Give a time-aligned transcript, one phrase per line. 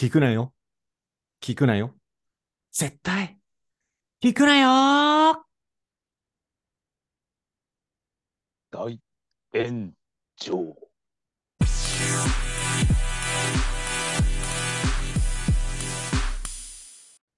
[0.00, 0.54] 聞くなよ。
[1.42, 1.94] 聞くなよ。
[2.72, 3.38] 絶対、
[4.22, 5.44] 聞くなよ
[8.70, 8.98] 大
[9.52, 9.90] 炎
[10.38, 10.74] 上。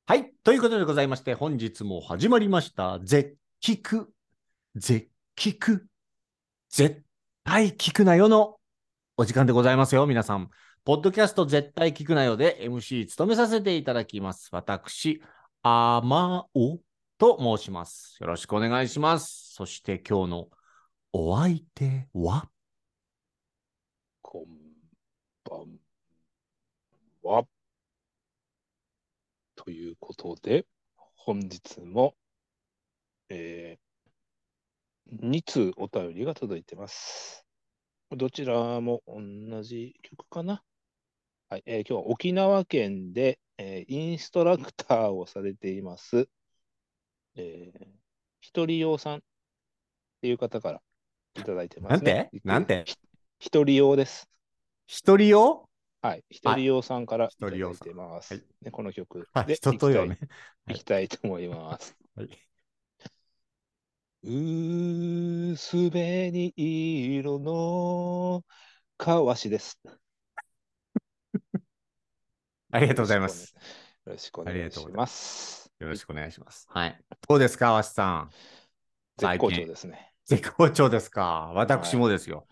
[0.06, 0.32] はい。
[0.44, 3.00] ということでございまして、本日も始まりました。
[3.02, 4.12] 絶聞く、
[4.76, 5.88] 絶聞く、
[6.70, 7.02] 絶
[7.42, 8.60] 対聞くなよの
[9.16, 10.48] お時間でございますよ、皆さん。
[10.84, 14.48] ポッドキャスト絶対聞くなよで MC 務めさせていただきます。
[14.50, 15.22] 私、
[15.62, 16.80] あまお
[17.18, 18.16] と申します。
[18.20, 19.52] よろしくお願いします。
[19.54, 20.48] そして今日の
[21.12, 22.50] お相手は？
[24.22, 24.44] こん
[25.48, 25.78] ばん
[27.22, 27.44] は。
[29.54, 30.66] ということで、
[31.14, 32.16] 本日も、
[33.28, 37.46] えー、2通お便りが届いてます。
[38.10, 40.60] どちらも同じ曲かな？
[41.52, 46.26] はい、えー今日は沖縄県で、えーインストラクターをされています、
[47.36, 47.86] えー、
[48.40, 49.20] ひとりようさんっ
[50.22, 50.80] ていう方から
[51.38, 52.30] いただいてます、ね。
[52.42, 52.78] なんて？
[52.78, 52.84] なんて？
[52.86, 52.96] ひ
[53.38, 54.30] ひとりようです。
[54.86, 55.68] 一人よ
[56.00, 58.32] はい、ひとりようさんからいただいてます。
[58.32, 58.42] はい。
[58.62, 59.28] ね、この曲。
[59.34, 60.18] あで人とよね。
[60.68, 61.04] いきたい。
[61.04, 61.08] い。
[61.08, 61.94] きたいと思います。
[62.16, 62.28] はい、
[65.52, 68.42] うすべに色の
[68.96, 69.78] かわしです。
[72.74, 73.54] ありがとうございます。
[74.06, 75.70] よろしくお願いします。
[75.78, 76.66] よろしくお願いします。
[76.70, 76.98] はい。
[77.28, 78.30] どうですか、わしさん？
[79.18, 80.14] 絶好調ですね。
[80.24, 81.52] 絶好調ですか？
[81.54, 82.46] 私もですよ。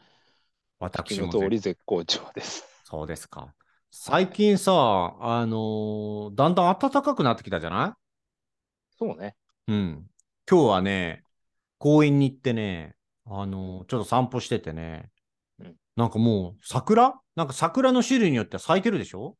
[0.78, 2.66] 私昨も日通り絶好調です。
[2.84, 3.54] そうですか。
[3.90, 4.72] 最近さ、
[5.20, 7.96] あのーだんだん暖かくなってきたじゃな
[8.98, 9.36] そうね。
[9.68, 10.06] いうん。
[10.50, 11.22] 今日はね、
[11.78, 15.08] 公園に行ってね、あのーちょっと散歩しててね、
[15.60, 17.14] うんなんかもう桜？
[17.36, 19.36] なんか桜の種類によっては咲いてるでしょ？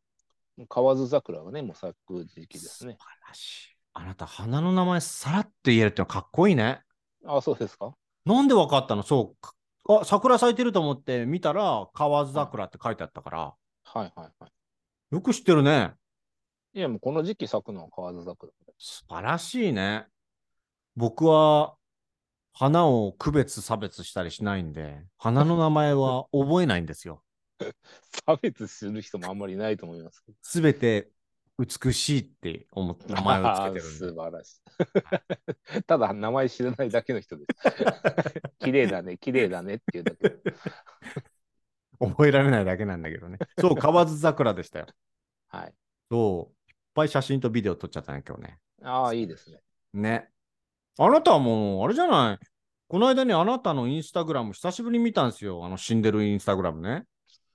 [0.68, 2.96] 河津桜がね、もう咲く時期ですね。
[2.98, 3.76] 素晴らしい。
[3.94, 6.82] あなた、花の名前さらって言えるってのはかっこいいね。
[7.26, 7.94] あ、そうですか？
[8.24, 9.02] なんでわかったの？
[9.02, 9.54] そうか。
[9.88, 13.54] あ、桜咲いてると思って見たら、河津桜って書いてあったから、は
[13.96, 14.48] いはいは
[15.10, 15.94] よく知ってるね。
[16.74, 16.78] い。
[16.78, 18.52] いや、もうこの時期咲くのは河津桜。
[18.78, 20.06] 素晴らしいね。
[20.96, 21.74] 僕は、
[22.52, 27.22] 花を区別差別したりしないんで、花の名前は覚えないんですよ。
[28.26, 30.38] 差別する人もあんまりいないと思いますけど。
[30.42, 31.10] すべて
[31.58, 33.80] 美しいって思って名前をつけてる。
[33.82, 34.62] 素晴らし
[35.78, 35.82] い。
[35.84, 37.60] ただ名前知らないだけの人です。
[38.60, 40.40] 綺麗だね、綺麗だねっていうだけ。
[41.98, 43.38] 覚えられないだけなんだけどね。
[43.58, 44.86] そう、河津桜でしたよ。
[45.48, 45.74] はい。
[46.10, 48.58] そう、いっぱい写真とビデオ撮っちゃったね、今日ね。
[48.82, 49.60] ああ、いいですね。
[49.92, 50.30] ね。
[50.98, 52.46] あなたはもう、あれじゃない。
[52.88, 55.64] この間ね、あなたのインスタグラム久しぶりに見たんですよ。
[55.64, 57.04] あの死んでるインスタグラムね。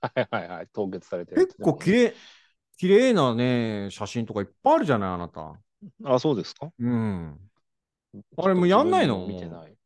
[0.00, 0.68] はいはいはい。
[0.72, 2.14] 凍結されてる結構綺麗、
[2.76, 5.58] 綺麗なね、写真とかいっぱいあるじゃない、あなた。
[6.04, 6.70] あ、そうですか？
[6.78, 7.38] うん。
[8.36, 9.26] あれもうやんないの？
[9.26, 9.76] 見てない。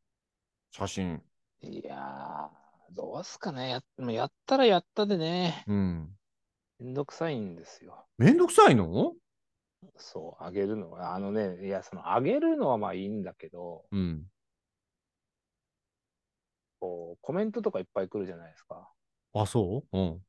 [0.71, 1.23] 写真。
[1.63, 3.71] いやー、どうすかね。
[3.71, 5.65] やもうやったらやったでね。
[5.67, 6.11] うん。
[6.79, 8.07] めんどくさいんですよ。
[8.19, 9.15] めんどくさいの？
[9.97, 11.15] そう、あげるのは。
[11.15, 14.25] あのね、いや、その、あげるのはまあいいんだけど、うん。
[16.79, 18.89] こう、コメントとかいっぱい来るじゃないですか。
[19.33, 19.99] あ、そう？
[19.99, 20.21] うん。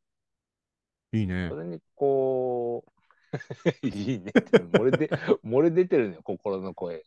[1.14, 1.56] いいねそ。
[1.58, 5.08] れにこう、いいねって、漏れで、
[5.44, 7.04] 漏れ出てるのよ、心の声。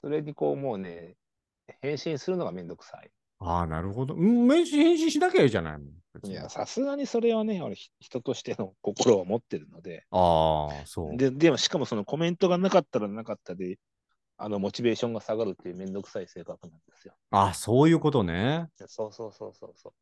[0.00, 1.16] それにこう、 もうね、
[1.80, 3.10] 返信するのがめんどくさい。
[3.38, 4.14] ああ、なるほど。
[4.14, 5.78] うん、返信返信しなきゃいいじゃない。
[6.14, 11.16] 別にいや、さすがにそれはね、俺、ひ人としての心を持ってるので、ああ、そう。
[11.16, 13.78] で、でもしかもそのコメントがなかったらなかったで、
[14.44, 17.14] あの、モチベーションが下がるっていうめんどくさい性格なんですよ。
[17.30, 18.68] あそういうことね。
[18.86, 19.92] そうそうそうそうそう。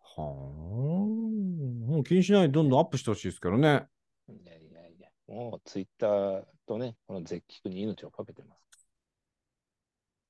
[0.00, 0.30] はあ。
[0.30, 3.84] もう気にしないでどんどんアップしてほしいですけどね。
[4.28, 8.88] いやいやいや、もうツイッターとね、この絶菊に命をかけてます。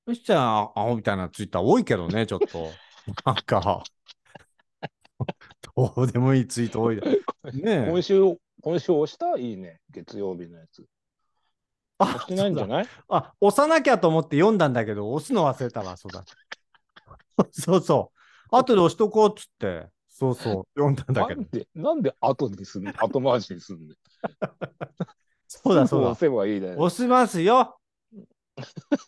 [0.05, 2.69] そしたら、アホみたいなツイッター多いけどね、ちょっと。
[3.25, 3.83] なんか、
[5.77, 6.97] どうでもいいツイート多い。
[7.63, 8.19] ねえ今週、
[8.61, 9.37] 今週押した？
[9.37, 10.85] いいね、月曜日のやつ。
[11.99, 12.87] 押あしてないんじゃない？
[13.09, 16.23] あ、押さなきゃと思って読んだんだけど、押すの忘れたわ、そうだ。
[17.51, 18.11] そうそ
[18.51, 18.55] う。
[18.55, 21.49] 後で押しとこうっつって、そうそう、読んだんだけどなん。
[21.49, 22.91] で、なんで後にすんの？
[22.97, 23.95] 後回しにすんの？
[25.47, 26.15] そうだ、そうだ押。
[26.19, 26.79] せばいいだよ。
[26.79, 27.77] 押しますよ。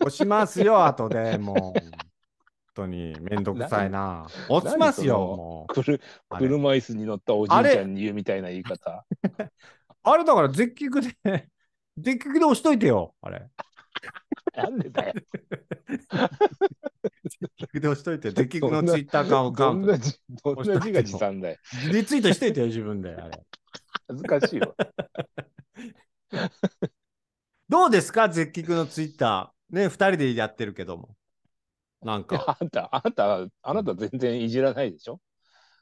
[0.02, 1.80] 押しますよ、後でもう。
[1.80, 4.28] 本当にめんどくさいな。
[4.50, 5.74] 押しますよ、もう。
[5.74, 9.04] 車椅子に乗ったおじいちゃんに言うみたいな言い方。
[10.04, 11.50] あれだから、絶菊で、
[11.98, 13.50] 絶菊で押しといてよ、あれ。
[14.56, 15.14] なんでだよ。
[17.24, 19.64] 絶菊で押しといて、絶菊のツイッターアカウント。
[19.64, 21.58] どんなじ、どんな自画自賛だよ。
[21.92, 23.10] リツイートしといてよ、自分で。
[23.16, 23.44] あれ。
[24.08, 24.74] 恥ずかしいわ。
[27.70, 29.76] どうですか絶菊のツイッター。
[29.76, 31.16] ね、二人でやってるけども。
[32.02, 32.58] なんか。
[32.60, 35.20] あんた、あなた、あなた全然いじらないでしょ？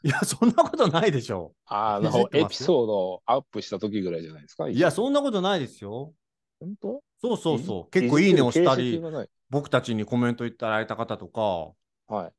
[0.06, 4.66] いや、そんなことないでしょあいじってますのエピソードをアップした時ぐらいじゃないですか。
[4.66, 4.72] う。
[4.72, 6.14] いや、そんなことないですよ。
[6.60, 7.02] 本当？
[7.20, 7.90] そうそうそう。
[7.90, 9.02] 結構いいねをしたり
[9.50, 11.72] 僕たちにコメントいただいた方とか、
[12.14, 12.32] はい。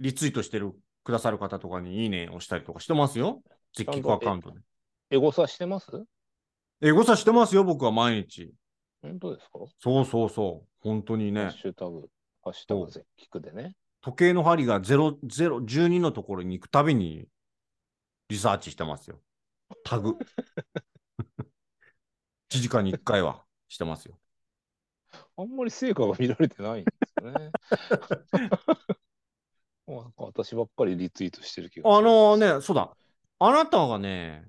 [0.00, 0.72] リツイートしてる
[1.04, 3.40] くださる方とかにいいねをしたりとかしてますよ。
[3.76, 4.58] 絶菊アカウントで。
[5.10, 5.86] エゴサしてます？
[6.82, 8.52] エゴサしてますよ、僕は毎日。
[9.00, 9.60] 本当ですか？
[9.78, 10.68] そうそうそう。
[10.80, 11.52] 本当にねハッ。
[11.52, 12.08] シュタグ、
[12.42, 13.76] ハッシュタグぜ聞くでね。
[14.04, 17.26] 時計の針が0、0、12のところに行くたびに
[18.28, 19.18] リサーチしてますよ。
[19.82, 20.18] タグ。
[22.50, 24.18] 1時間に1回はしてますよ。
[25.38, 27.50] あんまり成果が見られてないんですよね。
[29.88, 32.94] なんか私ばっかりリツイートしてる気があのね、そうだ。
[33.38, 34.46] あなたがね、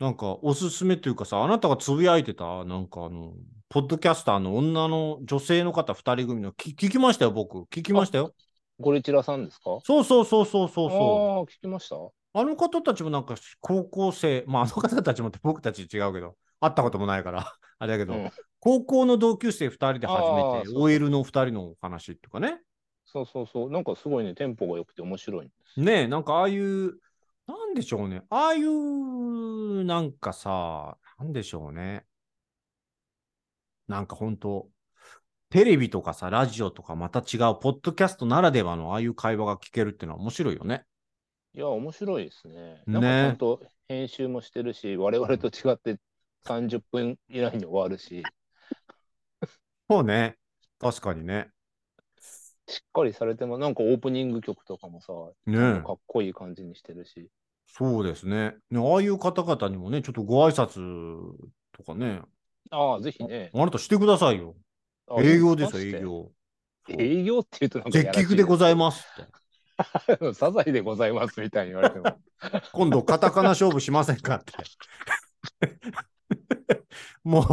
[0.00, 3.32] なんかおすすめというかさ、あなたがつぶやいてた、なんかあの、
[3.70, 7.62] ポッドキャスターの女の女性の方2人組の聞聞きましたよ、僕。
[7.74, 8.34] 聞きましたよ。
[8.80, 9.78] ゴリチラさんですか？
[9.84, 11.30] そうそうそうそうそうそう。
[11.36, 11.96] ああ、聞きました？
[12.34, 18.30] あの方たちもなんか高校生、まああの方たちもって僕たち違うけど、会ったこともないから、 あれだけど、うん
[18.60, 22.60] 高校の同級生2人で始あーめて、OL の2人のお話っていうかね。
[23.06, 23.70] そうそうそう。
[23.70, 25.50] なんかすごいね、テンポが良くて面白い。
[25.76, 26.98] ねえ、なんかああいう、
[27.46, 28.22] なんでしょうね。
[28.30, 32.04] ああいう、なんかさ、なんでしょうね。
[33.88, 34.70] なんか本当
[35.50, 40.84] テレビとかさ、ラジオとかまた違う、ポッドキャストならではのああいう会話が聞けるっていうのは面白いよね。
[41.54, 42.54] いや、面白いですね。
[42.54, 45.98] ねなんかちゃんと編集もしてるし、我々と違って
[46.44, 48.22] 30分以内に終わるし、
[49.90, 50.36] そうね。
[50.78, 51.48] 確かにね。
[52.66, 55.12] しっかりされても、なんかオープニング曲とかもさ、
[55.46, 57.30] ねえかっこいい感じにしてるし。
[57.66, 58.80] そうですねね。
[58.80, 60.78] ああいう方々にもね、ちょっとご挨拶
[61.72, 62.20] とかね、
[62.70, 63.50] ああ、ぜひね。
[63.54, 64.54] あなたしてくださいよ。
[65.10, 66.32] あ営業ですよ、営業。
[66.88, 69.32] 営業って言うとなんか絶菊でございまますって。
[69.32, 69.38] す。
[70.34, 72.18] サザエでございますみたいに言われても。
[72.72, 74.52] 今度、カタカナ勝負しませんかって。
[77.24, 77.44] もう、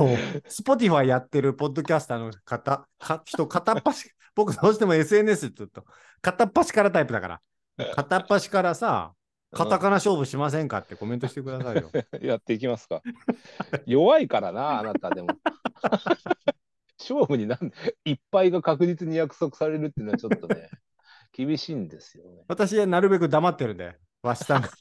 [0.48, 5.86] Spotify やってるポッドキャスターの方、か人、片っ端、僕どうしても SNS って言うと、
[6.22, 7.42] 片っ端からタイプだから、
[7.94, 9.14] 片っ端からさ、
[9.52, 11.90] カタカナ勝負しませんかってコメントしてくださいよ。
[12.22, 13.02] やっていきますか。
[13.86, 15.30] 弱いからな、あなたでも。
[17.00, 17.72] 勝負になん
[18.06, 20.70] いっぱいが確実に約束されるっていうのはちょっとね、
[21.34, 22.44] 厳しいんですよね。
[22.48, 24.70] 私はなるべく黙ってるんで、わしさんが。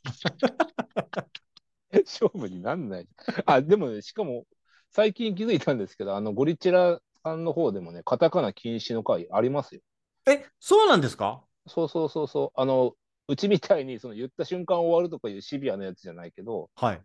[2.04, 3.08] 勝負になんない。
[3.46, 4.46] あ、でもね、しかも、
[4.90, 9.80] 最近気づいたんですけど、あの、ゴリチラさんの方でもね、カタカナ禁止の回ありますよ。
[10.26, 11.44] え、そうなんですか？
[11.66, 12.60] そうそうそうそう。
[12.60, 12.94] あの、
[13.26, 17.02] うちみたいに、その言った瞬間終わるとかいうシビアなやつじゃないけど、はい。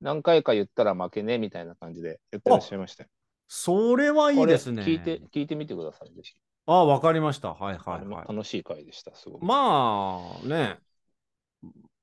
[0.00, 3.08] 何回か言ったら負けね、みたいな感じで言ってらっしゃいましたよ。
[3.56, 4.82] それはいいですね。
[4.82, 6.10] 聞いて、聞いてみてください。
[6.66, 7.54] ああ、わかりました。
[7.54, 8.28] はいはいはい。
[8.28, 9.44] 楽しい回でした、すごく。
[9.44, 10.80] まあね、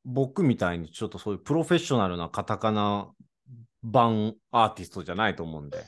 [0.05, 3.09] 僕みたいにちょっとそういうプロフェッショナルなカタカナ
[3.83, 5.83] 版アーティストじゃないと思うんで、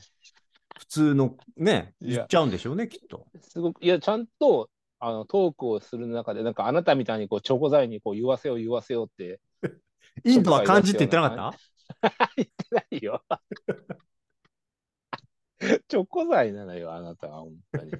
[0.78, 3.24] 普通のね、言っちゃうんでしょうね、きっと。
[3.40, 4.68] すごく、いや、ちゃんと、
[5.00, 9.40] あの、トークをする中で、なんかあなたみたいにこう、チョコ材にこう、言わせよう言わせようって、
[10.24, 11.54] インドは漢字って言ってなかっ
[12.36, 13.22] 言ってないよ。
[15.88, 17.90] チョコ材なのよ、あなたは、本当に。
[17.90, 17.98] た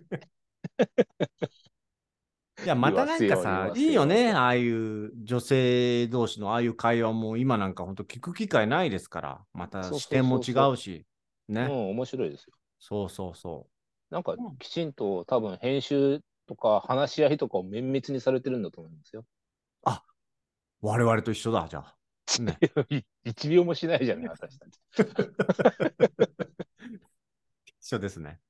[2.64, 11.06] いや、またなんかさ、いいよね、ああいう女性同士のああいう会話も今なんか本当聞く機会ないですから、また視点も違うし、
[11.48, 11.62] ね。
[11.62, 12.54] うん、面白いですよ。
[12.78, 13.66] そうそうそ
[14.10, 19.24] なんかうん、きちんと多分、編集とか話し合いとかを綿密にされてるんだと思いますよ。
[20.84, 20.86] う。
[20.86, 21.96] 我々と一緒だ、じゃあ。
[22.40, 22.58] ね、
[23.24, 24.80] 一秒もしないじゃない、私たち。
[27.84, 28.40] 一緒ですね。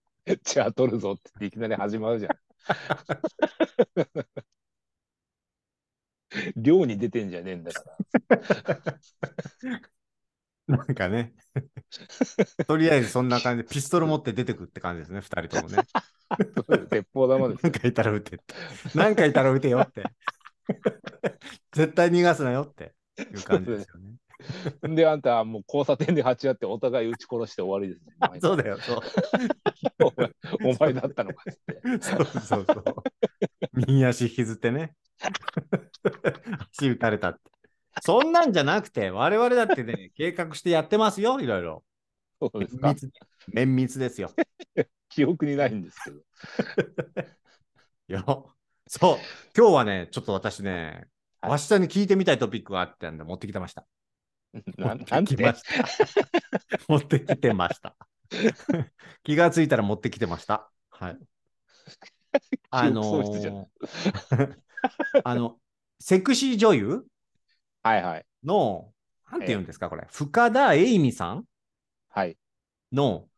[0.44, 2.38] じゃあ取るぞっていきなり始まるじゃん。
[6.56, 7.82] 寮に出てんじゃねえんだか
[10.68, 10.76] ら。
[10.76, 11.34] なんかね、
[12.68, 15.82] とりあえずそんな感じで、ピストル持って出てくって感じですね、二人ともね。
[16.88, 18.40] 鉄砲玉ですなんかいたら撃て。
[18.94, 20.04] なんかいたら撃てよって。
[21.72, 24.14] 絶対逃がすなよっていう感じですよね。
[24.82, 28.40] で、あんたはもう交差点で鉢合ってお互い撃ち殺して終わりですね。
[28.40, 29.00] そうだよ、そう。
[30.04, 31.80] お前お前だったのかって。
[32.00, 32.84] そうそうそう。
[33.72, 34.94] 右足引きずってね。
[36.72, 37.40] 足打たれたって。
[38.02, 41.84] そんなんじゃなくて、我々だってね、計画してやってますよ、いろいろ。
[42.40, 42.94] そうですか。
[43.52, 44.30] 綿密ですよ。
[45.08, 47.24] 記憶にないんですけど。
[48.08, 48.54] よ。
[48.86, 49.18] そう。
[49.56, 51.06] 今日はね、ちょっと私ね、
[51.40, 53.86] はいわしさんに聞いてみたいトピックがあったんで持ってきてました。
[54.78, 55.84] な持ってきました。
[56.88, 57.96] 持ってきてました。
[59.22, 60.70] 気がついたら持ってきてました。
[60.90, 61.18] はい。
[62.70, 64.56] あのー
[65.24, 65.58] あの、
[66.00, 67.06] セクシー女優？
[67.82, 68.26] はいはい。
[68.44, 68.92] の、
[69.30, 70.06] なんて言うんですか、これ。
[70.10, 71.44] 深田栄美さん？
[72.08, 72.36] はい。
[72.92, 73.28] の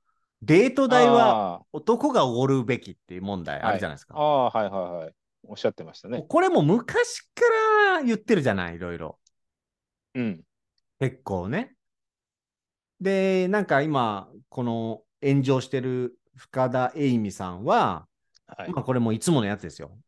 [0.43, 4.15] デート代はあ男がおごるべきっていう問題あるじゃないですか。
[4.15, 5.15] ーあー、はいはいはい。
[5.49, 6.25] おっしゃってましたね。
[6.29, 7.43] これも昔か
[7.97, 9.19] ら言ってるじゃない、いろいろ。
[10.15, 10.43] うん。
[10.99, 11.75] 結構ね。
[13.01, 18.07] で、なんか今、この炎上してる深田栄美さんは、
[18.47, 18.71] はい。
[18.71, 19.99] まあこれもいつものやつですよ。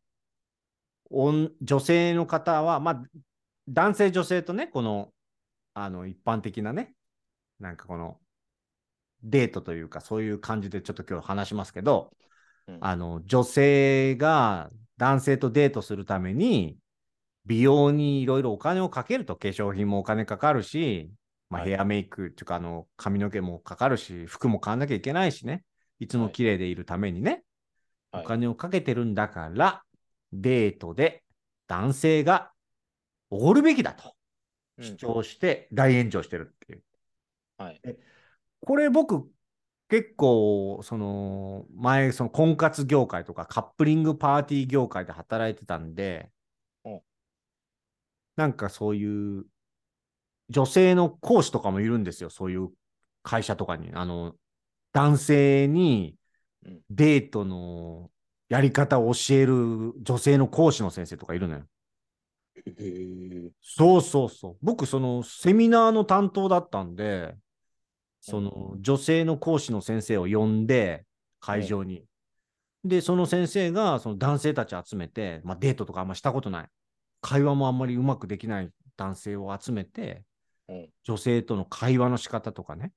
[1.11, 3.03] おん女性の方は、まあ、
[3.69, 5.13] 男性、女性とね、この、
[5.75, 6.95] あの、一般的なね、
[7.61, 8.19] なんかこの、
[9.23, 12.13] デートというか、そういう感じでちょっと今日話しますけど、
[12.67, 16.77] うんあの、女性が男性とデートするために、
[17.49, 21.11] 美容にいろいろお金をかけると、化粧品もお金かかるし、
[21.49, 21.71] まあ、はい。
[21.71, 25.65] ヘアメイクっていうか、あの、髪の毛もかかるし、服も買わなきゃいけないしね、
[25.99, 26.07] い。
[26.07, 27.43] つも綺麗でいるためにね、
[28.13, 28.25] はい。
[28.25, 29.83] お金をかけてるんだから、
[30.31, 31.25] デートで
[31.69, 32.53] 男性が
[33.31, 34.15] おごるべきだと
[34.77, 34.85] うん。
[34.85, 36.83] 主張して大炎上してるっていう。
[37.57, 37.81] はい。
[38.61, 39.31] これ僕
[39.89, 46.38] 結構その前その婚活業界とかカップリングパーティー業界で働いてたんでうん
[48.39, 49.45] なんかそういう
[50.49, 52.71] 女性の講師とかもいるんですよそういう
[53.25, 54.35] 会社とかにあの
[54.93, 56.15] 男性に
[56.65, 58.11] うんデートの
[58.49, 61.65] やり方を教える女性の講師の先生とかいるのよ。
[63.63, 64.57] そうそうそう。
[64.63, 67.37] 僕、そのセミナーの担当だったんで、
[68.21, 71.05] その女性の講師の先生を呼んで、
[71.41, 72.05] 会場に。
[72.85, 76.69] で、その先生がその男性たち集めて、まあ、デートとかあんましたことない。
[77.21, 80.25] 会話もあんまりうまくできない男性を集めて、
[80.69, 80.89] うん。
[81.05, 82.93] 女性との会話の仕方とかね、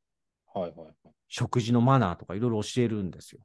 [0.53, 0.93] はいはいはい。
[1.29, 3.41] 食事のマナーとかいろいろ教えるんですよ。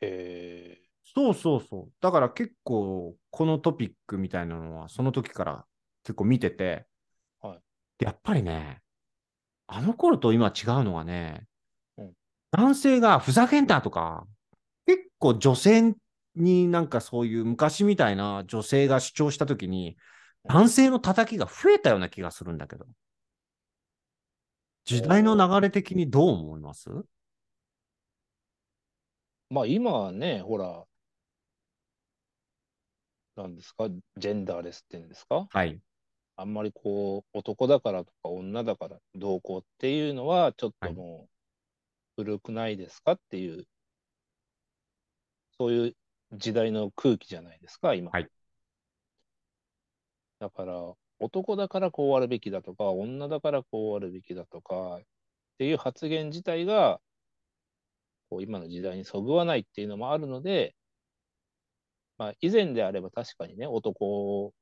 [0.00, 0.88] へえ。
[1.14, 1.92] そうそうそう。
[2.00, 5.64] だから結構、このトピックみたいなのは、その時から
[6.04, 6.86] 結構見てて、
[7.40, 7.58] はい
[7.98, 8.80] でやっぱりね、
[9.66, 11.46] あの頃と今違うのはね、
[11.96, 12.12] うん
[12.50, 14.26] 男性がふざけんなとか、
[14.86, 15.94] 結構女性
[16.38, 19.96] になんかそういう昔みたいな女性が主張した時に、
[20.44, 22.86] 男性の叩きが増えたような気がするんだけど。
[24.84, 26.88] 時代の流れ的にどう思います？
[29.50, 30.84] まあ今はね、ほら、
[33.36, 35.46] なんですか、ジェンダーレスっていうんですか？
[35.50, 35.78] はい。
[36.36, 41.28] あんまりこう、男だからとか女だからどうこうっていうのは、ちょっはいとも
[42.16, 43.12] う古くないですか？
[43.12, 43.66] っていう、
[45.58, 45.96] そういう
[46.32, 48.10] 時代の空気じゃないですか、今。
[48.10, 48.28] はい
[50.38, 55.02] だから、男だからこうあるべきだとか、女だからこうあるべきだとかっ
[55.58, 57.00] ていう発言自体が、
[58.30, 60.76] こう今の時代にそぐわないっていうのもあるので、
[62.18, 64.52] まあ、以前であれば確かにね、男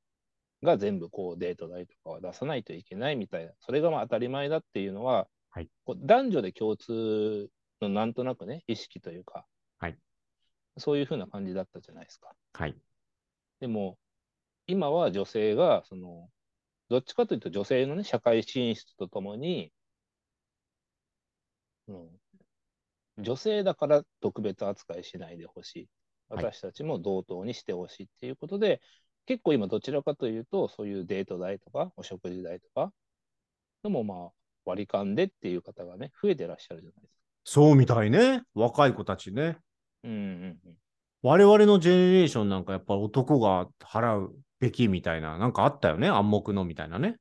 [0.63, 7.49] が全部こうデート代とかは出さないといけないみたいな、それがまあ当たり前だっていうのは、はいこう男女で共通
[7.81, 9.56] のなんとなくね、意識というか、はい
[10.77, 12.33] そういうふうな感じだったじゃないですか。
[12.53, 12.75] はい。
[13.59, 13.97] でも、
[14.67, 16.29] 今は女性が、その、
[16.89, 19.71] どっちかというと女性のね、社会進出とともに、
[21.87, 22.19] うん、
[23.17, 25.79] 女性だから特別扱いしないでほしい。
[25.79, 25.87] はい
[26.29, 28.81] 私たちも同等にしてほしいっていうことで、
[29.27, 32.91] 結構今どちらかというと、そういうデート代とか、お食事代とか、
[33.85, 34.31] のもまあ
[34.65, 37.21] 割り勘でっていう方がね、増えてらっしゃるじゃないですか。
[37.45, 38.43] そうみたいね。
[38.53, 39.57] 若い子たちね。
[40.03, 40.75] うんうんうん。
[41.23, 46.07] 我々のジェネレーションなんかやっぱ男が払うべきみたいな、なんかあったよね？
[46.07, 47.17] 暗黙のみたいなね。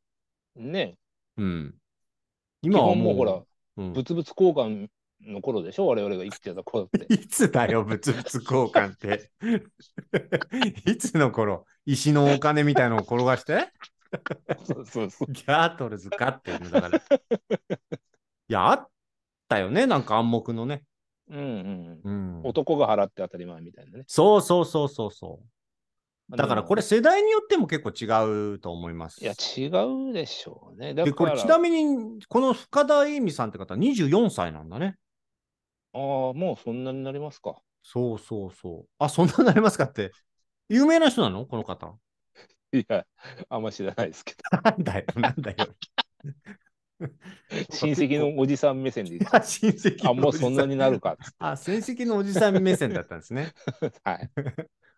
[0.56, 0.96] ね
[1.36, 1.74] うん。
[2.62, 4.88] 基今はもう、本もうほら、うん物々交換
[5.22, 5.86] の頃でしょ？
[5.86, 7.06] 我々が生きてた頃って。
[7.12, 9.30] いつだよ、物々交換って。
[10.90, 13.72] いつの頃、石のお金みたいのを転がして、
[14.64, 15.32] そうそうそう。
[15.32, 16.98] ギャートルズかっていうのだから。
[16.98, 17.02] い
[18.48, 18.88] や、あっ
[19.48, 20.84] たよね、なんか暗黙のね。
[21.28, 22.40] うんうん。
[22.44, 24.04] 男が払って当たり前みたいなね。
[24.06, 26.36] そうそうそうそうそう。
[26.36, 29.20] だからこれで世代によっても結構違うと思います。
[29.20, 30.92] もいや、違うでしょうね。
[30.92, 34.96] だで、から、これちなみに、この深田栄美さんって方24歳なんだね。
[35.92, 36.00] ああ、
[36.32, 37.56] もうそんなになりますか。
[37.82, 38.88] そうそうそう。
[38.98, 40.10] あ、そんなになりますかって。
[40.68, 41.46] 有名な人なの？
[41.46, 41.96] この方。
[42.72, 43.06] いや、
[43.48, 45.56] あんま知らないですけ なんだよ、なんだよ。
[47.00, 47.06] ど。
[47.70, 51.16] 親戚のおじさん目線で 親戚と、あ、もうそんなになるか。
[51.38, 53.52] あ、親戚のおじさん目線だったんですね。
[54.04, 54.30] はい。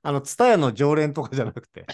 [0.02, 1.86] あの、ツタヤの常連とかじゃなくて。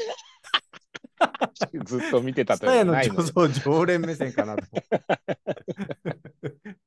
[1.84, 4.64] ずっと見てたというのはないの常連目線かなと。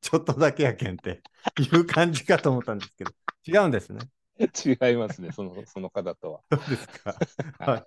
[0.02, 1.22] ちょっとだけやけんって
[1.60, 3.12] いう感じかと思ったんですけど、
[3.48, 4.00] 違うんですね。
[4.40, 6.42] 違いますね、そのその方とは。
[6.52, 7.16] そうですか。
[7.60, 7.86] はい。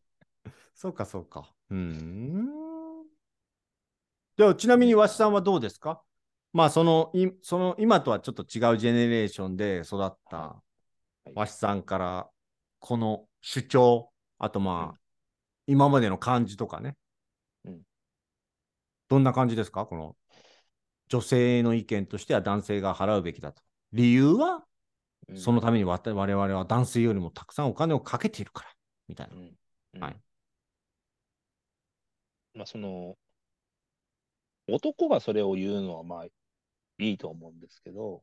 [0.75, 1.49] そうか、そうか。
[1.71, 2.70] うーん。
[4.41, 6.01] じゃあ、ちなみに、わしさんはどうですか？
[6.55, 10.63] まあ、その、いその、今とはちょっと違うジェネレーションで育ったは
[11.27, 11.33] い。
[11.35, 12.31] わしさんから、
[12.79, 14.95] この主張、あとまあ、うん。
[15.67, 16.97] 今までの感じとかね。
[17.67, 17.83] うん。
[19.11, 19.85] どんな感じですか？
[19.85, 20.17] この、
[21.09, 23.63] 女性の意見としては男性が払うべきだと。
[23.93, 24.65] 理由は、
[25.29, 25.37] うん。
[25.39, 28.71] そのために我々は男性よりもたくさんお金をかけているから、
[29.07, 29.37] みたいな。
[29.37, 29.53] うん。
[29.97, 30.01] うん。
[30.01, 30.17] はい。
[32.55, 33.19] まあ、その、
[34.71, 36.33] 男がそれを言うのはまあい
[36.99, 38.23] いと思うんですけど、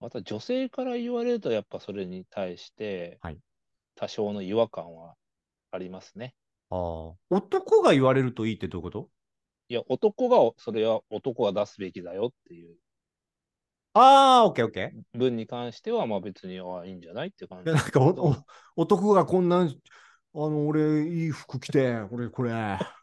[0.00, 3.38] また女性から言われると、やっぱそれに対してはい、
[3.96, 5.14] 多少の違和感は
[5.72, 6.34] ありますね。
[6.70, 7.12] ああ。
[7.30, 9.08] 男が言われるといいってどういうこと？
[9.68, 12.74] いや、男が、それは男が出すべきだよっていう
[13.92, 15.18] ああ、オッケーオッケー。
[15.18, 18.36] 分に関しては、まあ別に、あいいんじゃないって感じなんかおお
[18.76, 19.66] 男がこんな、あ
[20.32, 22.99] の、俺、いい服着て、俺、これ、く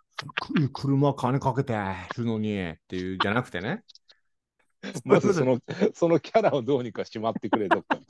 [0.73, 1.73] 車金かけて
[2.17, 3.83] るのにっていうじゃなくてね。
[5.05, 5.59] まずその、
[5.93, 8.05] そのキャラをどうにかしまってくれ、どっかに。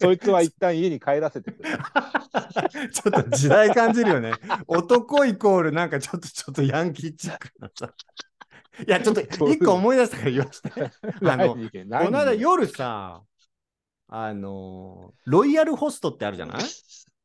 [0.00, 1.70] そいつは一旦家に帰らせてくれ。
[2.90, 4.32] ちょっと時代感じるよね。
[4.66, 7.92] 男イコールなんかちょっとちょっとヤンキーチックなさ。
[8.86, 10.70] いや、ちょっと一個思い出したから言わせて。
[11.24, 12.06] あの何？
[12.06, 13.22] この間夜さ、
[14.08, 16.62] あの、ロイヤルホストってあるじゃない？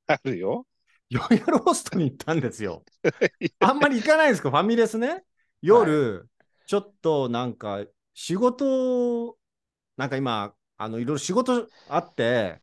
[0.07, 0.67] あるよ。
[1.13, 2.83] ロイヤルホストに行ったんですよ。
[3.59, 5.23] あんまり行かないんですか、ファミレスね？
[5.61, 6.27] 夜、
[6.65, 9.37] ちょっとなんか仕事、
[9.97, 12.61] なんか今、あのいろいろ仕事あって、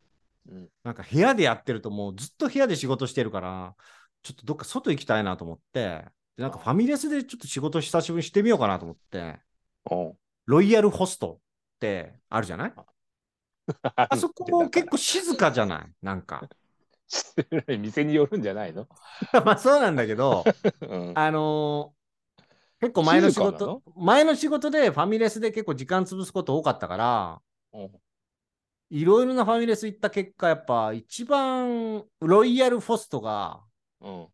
[0.49, 0.69] うん。
[0.83, 3.75] なんか部屋でやってるともうずっと部屋で仕事してるから、
[4.23, 6.05] ちょっとどっか外行きたいなと思って、
[6.37, 9.41] でなんかファミレスでちょっと仕事久しぶりにしてみようかなと思って、
[9.91, 9.95] う。
[9.95, 10.13] ん
[10.47, 11.35] ロイヤルホスト
[11.77, 12.73] ってあるじゃない？
[13.95, 15.93] あそこも結構静かじゃない？
[16.03, 16.49] なんか。
[17.79, 18.87] 店によるんじゃないの、
[19.45, 20.45] まあそうなんだけど、
[20.81, 22.01] うん、あのー
[22.81, 27.43] 結構前の仕事、前の仕事でファミレスで結構時間潰すこと多かったから、
[27.73, 28.01] うん
[28.93, 33.63] いろいろなファミレス行った結果、やっぱ一番ロイヤルフォストが、
[34.01, 34.29] うん、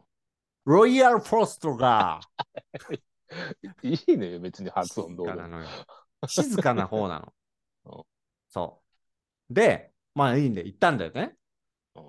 [0.65, 2.21] ロイヤルフォストが
[3.83, 5.27] いいね、別に発音どう。
[5.27, 5.67] 静かなのよ。
[6.27, 7.17] 静かな方な
[7.85, 8.07] うんの。
[8.49, 8.83] そ
[9.51, 9.55] う。
[9.55, 11.37] で、まあいいんで行ったんだよねうん。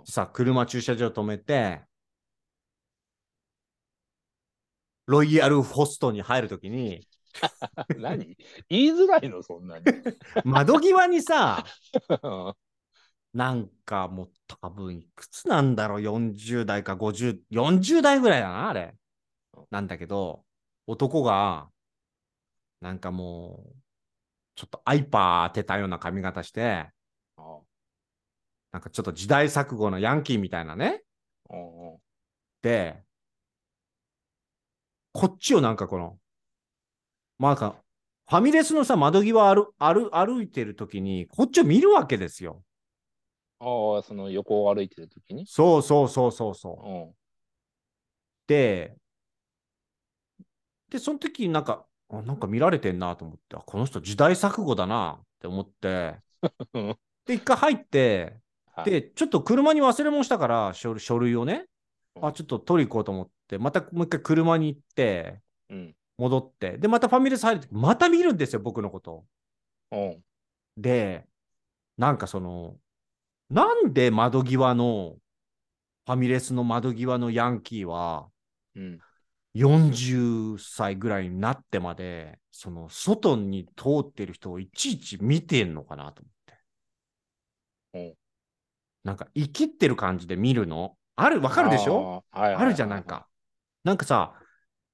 [0.06, 1.82] さあ、車駐車場止めて、
[5.06, 7.08] ロイヤルフォストに入るときに、
[7.98, 8.36] 何？
[8.70, 9.86] 言いづらいの、そんなに。
[10.44, 11.66] 窓際にさ、
[12.24, 12.54] うん。
[13.34, 18.96] なんかもう多分いくつなんだろう、40代か50、40代ぐらいだな、あれ。
[19.72, 20.46] なんだけど、
[20.88, 21.70] 男が、
[22.82, 23.76] なんかもう、
[24.56, 26.92] ちょっとアイパー当てたような髪型して、
[27.38, 27.62] あ
[28.78, 31.02] なんかちょっと時代錯誤のヤンキーみたいなね。
[32.62, 33.04] で、
[35.14, 36.20] こっちをなんかこの、
[37.40, 37.76] まあなんか、
[38.30, 42.62] ファミレスのさ、窓際歩歩歩いてるときに、こっちを見るわけですよ。
[43.60, 45.48] ああ、その横を歩いてるときに？
[45.48, 46.88] そうそうそうそうそう。
[46.88, 47.14] うん
[48.48, 48.96] で、
[50.90, 56.22] で、その時なんか、あなんか見られてんなと思って、あこの人時代錯誤だなって思って、
[56.74, 58.47] うんで、一回入って、はい
[58.84, 61.66] で、ちょっと車に忘れ物したから、書類書類をね、
[62.16, 62.26] うん。
[62.26, 65.96] あ、ちょっと取り行こうと思って、またもう一回車に行って、うん。
[66.18, 69.26] 戻って、で、またファミレス入るとき、また見るんですよ、僕のこと。
[69.92, 70.24] うん。
[70.78, 71.28] で、
[71.98, 72.78] なんかその、
[73.50, 75.18] なんで窓際の、
[76.06, 78.30] ファミレスの窓際のヤンキーは、
[78.76, 79.00] うん。
[79.54, 86.60] 40歳ぐらいになってまで、その外に通ってる人をいちいち見てんのかなと思って。
[89.08, 90.98] うんなんか生きってる感じで見るの？
[91.16, 92.24] ある、わかるでしょ？
[92.34, 93.28] あーはいはいはいあるじゃん、なんか。
[93.84, 94.34] なんかさ、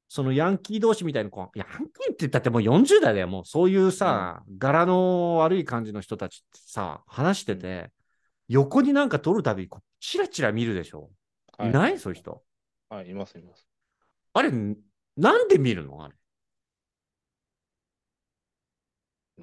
[0.08, 3.45] そのヤンキー同士みたいな、こうヤンキーって言ったってもう40代だよ、もう。
[3.45, 7.91] そういうさ、柄の悪い感じの人たちってさ、話してて、
[8.47, 9.67] 横になんか撮るたび、
[9.99, 11.10] チラチラ見るでしょ？
[11.60, 11.69] い。
[11.69, 11.97] ない？
[11.97, 12.43] そういう人。
[12.89, 13.67] はい、います、います。
[14.34, 14.52] あれ、
[15.17, 16.04] なんで見るの？
[16.04, 16.15] あれ。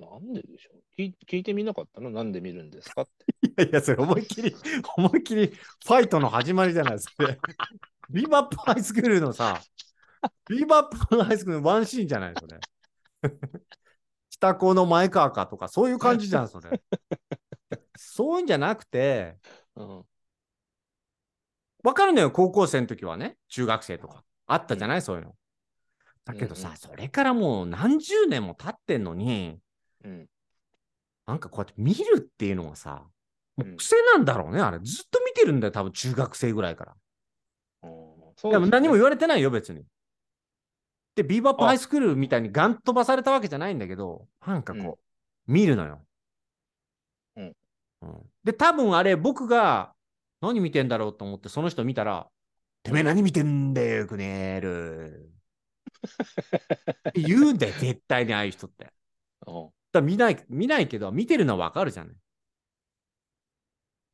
[0.00, 0.79] なんででしょう
[1.26, 2.10] 聞いてみなかったの？
[2.10, 3.34] なんで見るんですかって。
[3.48, 4.54] いやいや、それ思いっきり、
[4.96, 7.24] 思いっきりファイトの始まりじゃないですか。
[8.10, 9.60] ビーバップハイスクールのさ、
[10.48, 12.58] ビーバップハイスクールのワンシーンじゃないそれ。
[14.30, 16.82] 北高の前川かとか、そういう感じじゃん、それ。
[17.96, 19.36] そういうんじゃなくて、
[19.76, 20.04] うん
[21.82, 24.22] わかるのよ、高校生の時はね、中学生とか。
[24.46, 25.34] あったじゃない、そういうの。
[26.24, 29.58] だけどさ、うんうんそれからもう何十年も経ってんのに、
[30.04, 30.26] うん。
[31.30, 33.04] なんかこうやって見るっていうのはさ、
[33.56, 34.80] もううん癖なんだろうね、あれ。
[34.80, 36.96] ずっと見てるんだよ、多分中学生ぐらいから。
[37.84, 37.90] うん
[38.36, 39.84] そうでも何も言わわれてないよ、別に。
[41.14, 44.98] で、ビーバップあハイスクールみたいにガン飛ばされたわけじゃないんだけど、なんかこ
[45.48, 46.04] う、見るのよ。
[47.36, 47.52] うん
[48.02, 49.94] うんで、多分あれ、僕が
[50.40, 52.28] 何見てんだろうと思って、その人見たら、
[52.82, 55.32] てめえ何見てんだよ、クネール。
[57.08, 58.92] って言うんだよ、絶対にああいう人って。
[59.98, 62.14] ら見ない、見ないけど、見てるのはわかるじゃない？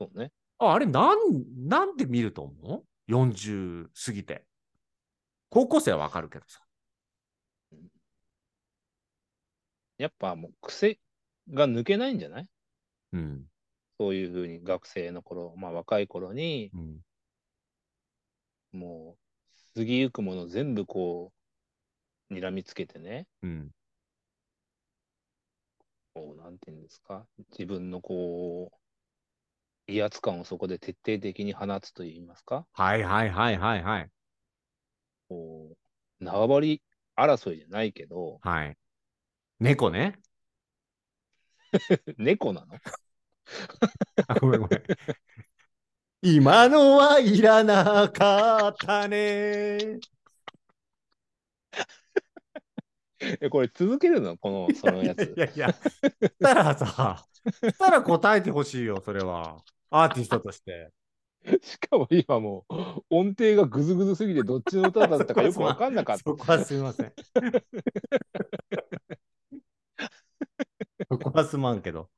[0.01, 0.33] そうね。
[0.59, 4.45] あ、あれ、なん、なんで見ると思う ?40 過ぎて。
[5.51, 6.61] 高校生はわかるけどさ。
[9.99, 10.99] やっぱもう癖
[11.53, 12.49] が抜けないんじゃない？
[13.13, 13.45] うん。
[13.99, 17.01] そういうふうに学生の頃、まあ若い頃に、うん。
[18.73, 21.33] もう過ぎゆくもの全部こ
[22.31, 23.71] う、睨みつけてね、うん。
[26.17, 34.11] こう、なんていうんですか、自分のこう、威圧感をそこで徹底的に放つといいますか、はいはいはいはいはい。
[35.29, 35.69] こ
[36.21, 36.83] う、縄張り
[37.19, 38.79] 争いじゃないけど、はい。
[39.61, 40.19] 猫ね。
[42.17, 42.79] 猫なの？
[44.27, 44.83] あ、ごめんごめん。
[46.23, 50.01] 今のはいらなかったね。
[53.41, 54.37] え、これ続けるの？
[54.37, 55.41] この、そのやつい。
[55.41, 55.79] やいや、し
[56.41, 57.25] たらさ、
[57.63, 59.63] したら答えてほしいよ、それは。
[59.91, 60.93] アーティストとして。
[61.63, 62.75] しかも今もう、
[63.09, 66.23] 音程がグズグズすぎてどっちの歌だったかよく わかんなかった。
[66.25, 67.13] そこはすみません。
[71.09, 72.11] そこはすまんけど。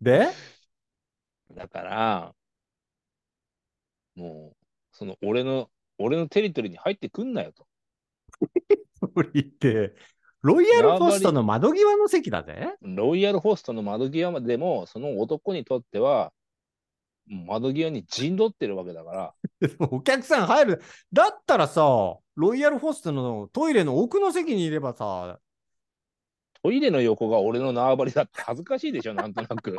[0.00, 0.28] で？
[1.54, 2.34] だから、
[4.14, 4.56] もう、
[4.92, 7.66] その俺の、俺のテリトリーに入ってくんなよと。
[9.00, 9.94] それ言って、
[10.42, 12.74] ロイヤルホストの窓際の席だぜ。
[12.80, 16.32] ロイヤルホストの窓際でも、その男にとっては、
[17.28, 19.34] 窓際に陣取ってるわけだから、
[19.90, 20.82] お客さん入る。
[21.12, 21.82] だったらさ、
[22.36, 25.40] ロイヤルホストのトイレの奥の席にいればさ、
[26.62, 29.76] トイレの横が俺の縄張りだって恥ずかしいでしょ、なんとなく。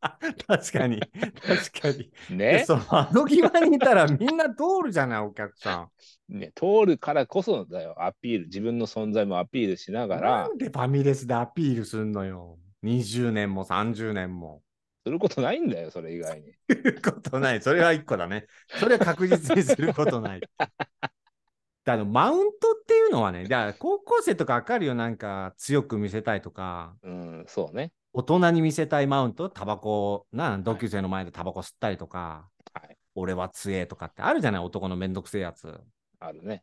[0.46, 2.10] 確かに、確かに。
[2.30, 5.88] でねその窓際にいたらみんな通るじゃない、お客さ
[6.28, 10.20] ね通るからこそだよ、アピール、自分の存在もアピールしながん。
[10.20, 12.58] らな、んでファミレスでアピールすんのよ。
[12.82, 14.62] 20年も30年も。
[15.04, 16.52] することないんだよ、それ以外に。
[16.68, 17.62] することない。
[17.62, 18.46] それは一個だね。
[18.78, 20.40] それは確実にすることない。
[21.84, 27.92] であのマウントっていうのはね、じゃあ高校生とかわかるよ、なんか強く見せたいとか、うん、そうね。
[28.12, 32.96] 大人に見せたいマウント、タバコ、な、同級生の前でタバコ吸ったりとか、はい。
[33.14, 35.80] 俺は強えとかってあるじゃない、男のめんどくせえやつ。
[36.20, 36.62] あるね。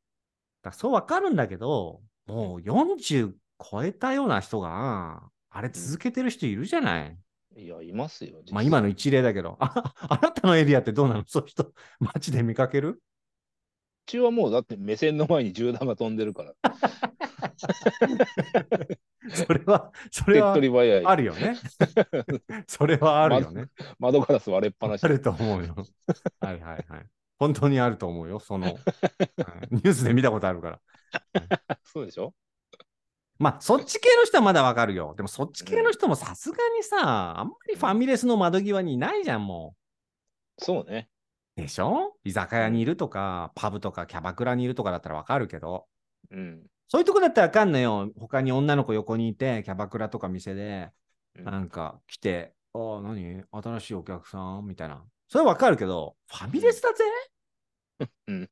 [0.63, 3.33] らそうわかるんだけど、もう40
[3.71, 7.17] 超えたような人が、あれ続けてる人いるじゃない？
[7.57, 8.41] いや、いますよ。
[8.51, 11.23] まあ今の一例だけど、ああなたのエリアってどうなの？
[11.25, 12.89] そういう人、街で見かける？
[12.89, 12.99] う
[14.07, 16.53] ちはもうだって目線の前に銃弾が飛んでるから。
[19.33, 20.53] それは、それは。
[20.53, 20.59] あ
[21.15, 21.55] るよね。
[22.67, 23.67] それはあるよね。
[23.99, 25.07] 窓ガラス割れっぱなしあ。
[25.07, 25.75] ると思うよ。
[26.39, 27.05] はいはいはい。
[27.37, 28.39] 本当にあると思うよ。
[28.39, 28.79] その、はい
[29.71, 30.79] ニュースで見たことあるから。
[31.83, 32.33] そうでしょ？
[33.37, 35.13] まあ、そっち系の人はまだわかるよ。
[35.17, 39.75] でも、そっち系の人もさすがにさ、あんまりファミレスの窓際にいないじゃん、も
[40.57, 41.09] そうね。
[41.57, 41.61] う。
[41.61, 42.15] でしょ？
[42.23, 45.85] 居酒屋にいるとか、パブとかキャバクラにいるとかだったらわかるけど、
[46.31, 46.65] うん。
[46.87, 48.11] そういうとこだったらわかんのよ。
[48.17, 50.89] 他に女の子横にいて、キャバクラとか店で、
[51.37, 53.43] うんなんか来て、ああ、何？
[53.51, 54.65] 新しいお客さん？
[54.65, 55.03] みたいな。
[55.27, 57.03] それはわかるけど、ファミレスだぜ？
[58.27, 58.49] うん。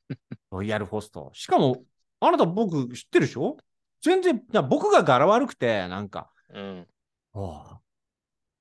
[0.51, 1.29] ロイヤルホスト。
[1.33, 1.83] しかも、
[2.19, 3.57] あなた僕知ってるでしょ？
[4.01, 6.87] 全然、僕が柄悪くて、なんか、うん。
[7.35, 7.79] ああ、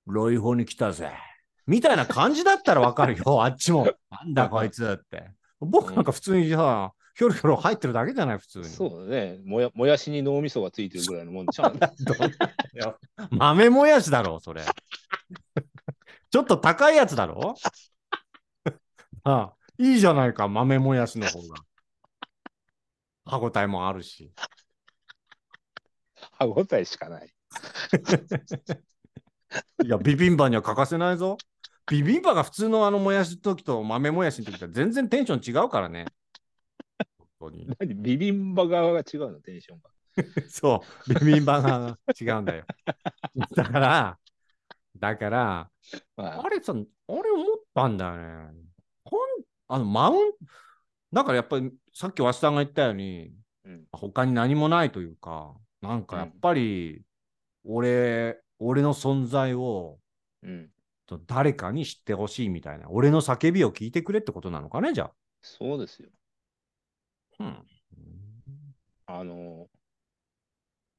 [0.06, 1.10] ロイホに来たぜ。
[1.66, 3.88] みたいな感じだったらわかるよ、あっちも。
[4.10, 5.30] なんだこいつって。
[5.60, 8.64] 僕なんか普通にさ、ひょろひょろ入ってるだけじゃない、普通に。
[8.64, 9.38] そうだね。
[9.44, 11.64] もやもやしに脳みそがついてるぐらいのもんでしょ。
[13.30, 14.64] 豆もやしだろ、それ。
[16.30, 17.54] ちょっと高いやつだろ？
[19.24, 21.56] ああいいじゃないか、豆もやしの方が。
[23.24, 24.32] 歯ごたえもあるし。
[26.32, 27.28] 歯応えしかない。
[29.84, 31.36] いや、ビビンバには欠かせないぞ。
[31.90, 36.06] ビビンバが普通のあのもやしの時と豆もやしの時と全然テンション違うからね。
[37.42, 37.66] 本当に。
[37.78, 39.90] 何ビビンバ側が違うの、テンションが。
[40.48, 42.64] そう、ビビンバが違うんだよ。
[43.56, 44.18] だから、
[44.96, 45.70] だから、
[46.16, 46.84] まああれさ、あれ
[47.30, 48.16] 思ったんだよ
[48.52, 48.62] ね。
[49.68, 50.32] あの、マウン
[51.10, 53.86] なんかやっぱり、さっきわしさんが言ったように、うん。
[53.92, 57.02] 他に何もないというか、なんかやっぱり、
[57.64, 59.98] 俺、俺の存在を
[60.42, 60.70] うん。
[61.06, 66.08] と誰かに知ってほしいみたいな、俺の叫びを聞いてくれってことなのかね、じゃそうですよ。
[67.38, 67.44] あ。
[67.44, 67.66] うん。
[69.06, 69.68] あの、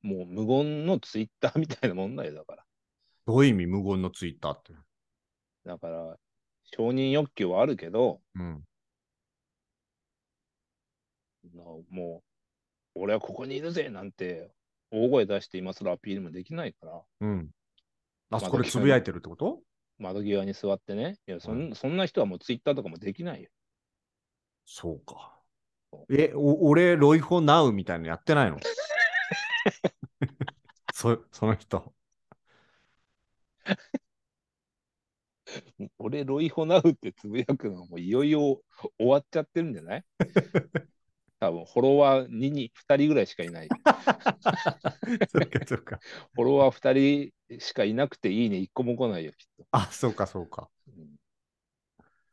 [0.02, 2.66] もう無言のツイッターみたいなもんだから。
[3.26, 4.74] どういう意味、無言のツイッターって。
[5.66, 6.18] だから、
[6.66, 8.64] 承認欲求はあるけど、うん。
[11.54, 12.24] なも
[12.96, 14.52] う、俺はここにいるぜなんて、
[14.92, 17.50] 大声出して今更アピールもできないから、うん。
[18.30, 19.62] あそまあこでつぶやいてるってこと？
[20.00, 23.50] 窓際に座ってね、いやそん,、うそんな人はもうツイッターとかもできないよ。
[24.66, 25.33] そうかそ。
[26.10, 28.60] え、お俺、ロイホナウみたいなのやってないの？
[30.94, 31.94] そその人。
[35.98, 38.62] 俺、ロイホナウってつぶやくのはもういよいよ
[38.98, 40.06] 終わっちゃってるんじゃない？
[41.40, 43.68] 多分フォロワー2に2人ぐらいしかいない。
[45.30, 46.00] そうか、そうか。
[46.34, 49.66] フォロワー2人しかいなくていいね1個も来ないよ、きっと。
[49.72, 50.70] あ、そうか、そうか。
[50.88, 51.16] うん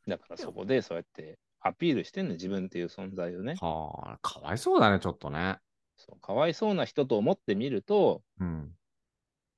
[0.06, 3.56] だからそこでそうやってアピールしてんの、自分っていう存在をね。
[3.60, 5.58] はあ、かわいそうだね、ちょっとね。
[5.96, 8.70] そうかわいそうな人と思ってみると、うん。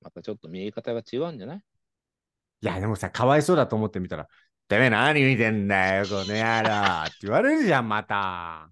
[0.01, 1.63] またちょっと見え方が違うんじゃない？
[2.63, 4.27] いや、でもさ、かわいそうだと思ってみたら、
[4.67, 8.69] てめえ何見てんだよ、この野郎って言われるじゃん、また。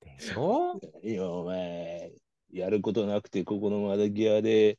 [0.00, 0.80] でしょ？
[1.02, 2.12] いや、お前、
[2.52, 4.78] やることなくて、ここの窓際で、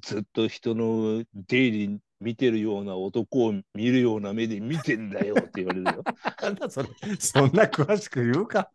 [0.00, 6.02] ずっと人の出入り見てるような男を見るような目で見てんだよって言われるよ。
[6.40, 8.70] なんだそれ、そんな詳しく言うか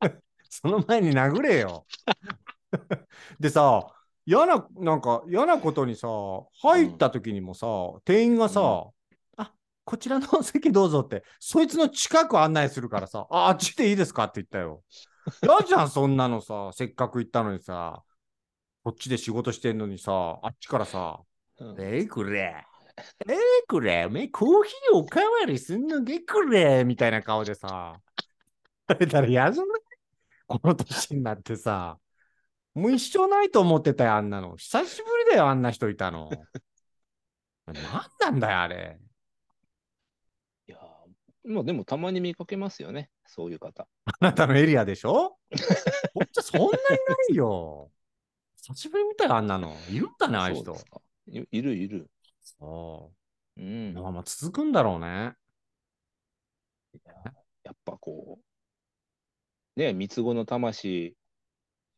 [0.48, 1.86] その前に殴れよ。
[3.40, 3.86] でさ、
[4.26, 6.08] 嫌な、なんか嫌なことにさ、
[6.62, 7.66] 入った時にもさ、
[8.04, 8.86] 店員がさ、
[9.36, 9.52] あ、
[9.84, 14.82] こちらの席どうぞって、そいつの近く案内するからさ、あ、あっちでいいですかって言ったよ。
[15.42, 18.02] 嫌じゃん、そんなのさ、せっかく行ったのにさ、
[18.84, 21.20] こっちで仕事してんのにさ、あっちからさ、
[21.60, 22.64] うんえいくれ。
[23.28, 24.06] えいくれ。
[24.06, 26.84] おめえコーヒーおかわりすんのげくれ。
[26.84, 28.00] みたいな顔でさ。
[28.88, 29.80] 食べたら嫌じゃない
[30.46, 31.98] この年になってさ。
[32.74, 34.56] もう一生ないと思ってたよ、あんなの。
[34.56, 36.30] 久しぶりだよ、あんな人いたの。
[37.66, 37.76] 何
[38.20, 38.98] なんだよ、あれ。
[40.68, 43.86] いやー、まあでもたまに見かけますよね、そういう方。
[44.06, 45.36] あなたのエリアでしょ？
[46.14, 46.78] こっちそんなにな
[47.32, 47.90] いよ。
[48.62, 49.76] 久しぶりみたいあんなの。
[49.90, 50.76] いるんだね、ああいう人
[51.26, 52.08] いるいる。
[52.58, 53.12] そ
[53.56, 53.64] うう。
[53.64, 53.94] ん。
[53.94, 55.34] まあまあ続くんだろうね。
[57.64, 58.38] やっぱこ
[59.76, 61.16] う、ね、三つ子の魂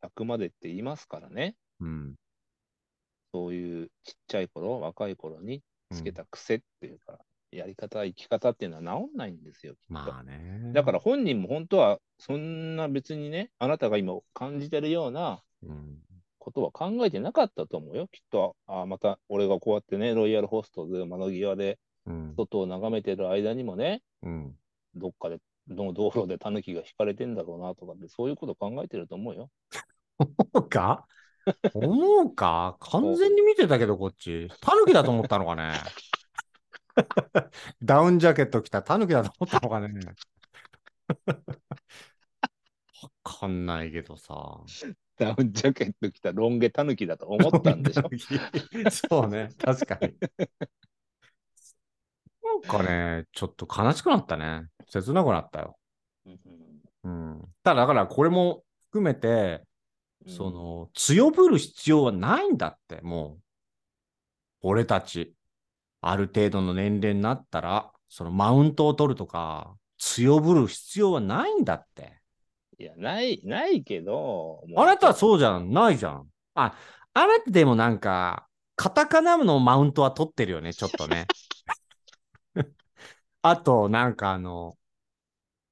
[0.01, 1.55] 100までって言いますからね。
[1.79, 2.15] うん。
[3.33, 7.19] そういうちっちゃい頃、若い頃にうんつけた癖っていうか、
[7.51, 9.75] やり方、生き方っていうのは治んないんですよ。
[9.89, 10.71] まあね。
[10.73, 15.99] だから本人も本当はそんな別にね、あなたが今感じてるようなうん。
[16.41, 18.07] ことは考えてなかったと思うよ。
[18.11, 21.77] きっと、あまた俺がこうやってね、ロイヤルホストで窓際で
[22.07, 22.33] うん。
[22.35, 24.55] 外を眺めてる間にもね、うん。
[24.95, 25.37] どっかで
[25.69, 29.49] の道路でタヌキが引かれてんだろうなとかって、そういうこと考えてると思うよ。
[30.17, 31.05] 思うか？
[31.75, 32.77] 思うか？
[32.81, 34.49] 完全に見てたけど、こっち。
[34.61, 35.73] タヌキだと思ったのかね？
[37.83, 39.93] ダウンジャケット着たタヌキだと思ったのかね？
[43.03, 44.59] わかんないけどさ。
[45.21, 48.09] ダウンジャケット着たロン毛タヌキだと思ったんでしょ？
[48.89, 50.15] そうね、確かに。
[52.43, 54.67] なんかね、ちょっと悲しくなったね。
[54.87, 55.77] 切なくなったよ。
[56.25, 56.39] うん
[57.03, 57.41] うん。
[57.63, 59.63] ただ、だからこれも含めて、
[60.25, 63.41] うんその、強ぶる必要はないんだって、もう。
[64.61, 65.33] 俺たち、
[66.01, 72.20] ある程度の年齢になったら、そのマウントを取るとか、強ぶる必要はないんだって。
[72.81, 76.27] いや、ない、ないけど、あなたはそうじゃん、ないじゃん。
[76.55, 76.73] あ、
[77.13, 81.27] あなたでもなんか、カタカナのマウントは取ってるよね、 ちょっとね。
[83.43, 84.79] あと、なんかあの、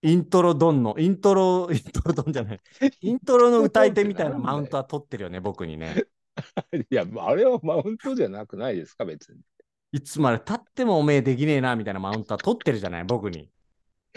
[0.04, 2.62] イントロドンの、イントロ、イントロドンじゃない、
[3.02, 6.06] イントロの歌い手みたいなマウントは取ってるよね、僕にね。
[6.92, 9.42] いや、あれはマウントじゃなくないですか、別に。
[9.94, 13.50] いつまで経ってもおめえできねえな、みたいなマウントは取ってるじゃない、僕に。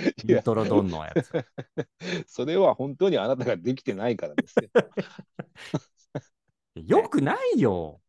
[0.28, 1.30] イントロドンのやつ。
[2.26, 4.70] それは本当にあなたができてないからですよ。
[6.74, 8.00] よくないよ。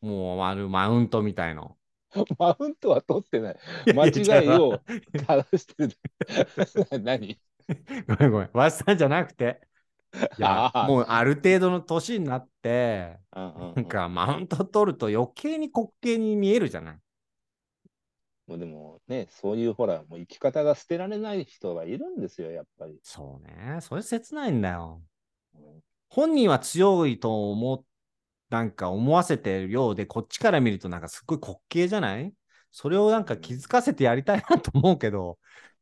[0.00, 1.76] もう、あのマウントみたいの。
[2.38, 3.56] マウントは取ってない。
[3.86, 4.80] や間違いを
[5.16, 7.02] 正してる。
[7.02, 7.38] 何？
[8.06, 8.50] ごめんごめん。
[8.52, 9.60] わしさんじゃなくて。
[10.38, 16.98] いやもうある程度の年になって、なんかマウント取ると余計に滑稽に見えるじゃない？
[18.46, 22.98] もうでもね、そういうほら、もう生き方が捨てられない人がいるんですよ、やっぱり。
[23.02, 23.78] そうね。
[23.80, 25.02] それ切ないんだよ。
[25.54, 27.84] うん本人は強いと思う、
[28.48, 32.32] なんか思わせてるようで、こっちから見るとなんかすっごい滑稽じゃない？
[32.70, 35.40] それをなんか気づかせてやりたいなと思うけど、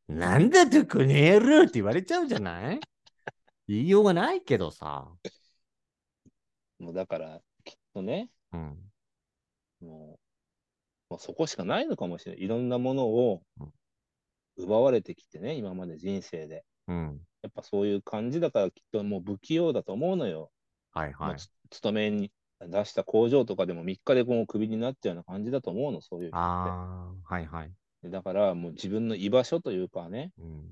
[0.08, 2.80] なんだとこの野郎って言われちゃうじゃない？
[3.68, 5.06] 言いようがないけどさ。
[6.78, 8.78] もうだから、きっとね、うん。
[9.82, 10.18] も
[11.12, 12.44] う、もうそこしかないのかもしれない。
[12.44, 13.72] いろんなものをうん
[14.58, 16.64] 奪われてきてね、今まで人生で。
[16.88, 17.20] うん。
[17.42, 20.50] やっぱそういう感じだからきっともう不器用だと思うのよ。
[20.92, 21.36] はいはい。
[21.70, 27.72] 勤めに出した工場とかでも3日でこうクビになっちゃうような感じだと思うの、そういう人っああ、はいはい。
[28.02, 28.10] て。
[28.10, 30.68] だからもう自分の居場所というかね、うん。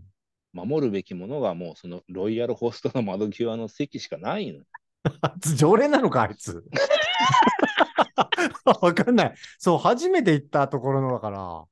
[0.53, 4.62] 守るべきものがもうそのロイヤルホストの窓際の席しかないの。
[5.57, 6.64] 常連なのか、あいつ。
[8.83, 9.35] わかんない。
[9.59, 11.64] そう、初めて行ったところのだから、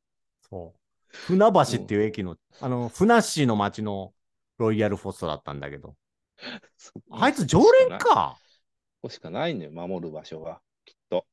[0.48, 0.78] そう。
[1.10, 4.12] 船橋っていう駅の、あの、船市の町の
[4.58, 5.96] ロイヤルフォストだったんだけど。
[7.10, 8.38] あいつ常連か。
[9.00, 10.60] ここしかないのよ、守る場所が。
[10.84, 11.26] きっと。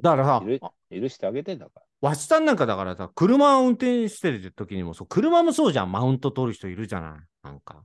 [0.00, 0.42] だからさ
[0.90, 1.82] 許してあげてんだから。
[2.00, 5.92] わしさんなんかだからさ、車を運転してる時にもそう、車もそうじゃん。
[5.92, 7.46] マウント取る人いるじゃない？
[7.46, 7.84] なんか。